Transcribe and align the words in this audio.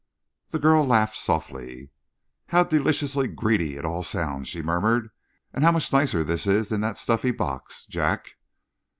The 0.49 0.57
girl 0.57 0.83
laughed 0.83 1.15
softly. 1.15 1.91
"How 2.47 2.63
deliciously 2.63 3.27
greedy 3.27 3.75
it 3.77 3.85
all 3.85 4.01
sounds," 4.01 4.47
she 4.47 4.63
murmured, 4.63 5.11
"and 5.53 5.63
how 5.63 5.71
much 5.71 5.93
nicer 5.93 6.23
this 6.23 6.47
is 6.47 6.69
than 6.69 6.81
that 6.81 6.97
stuffy 6.97 7.29
box! 7.29 7.85
Jack!" 7.85 8.31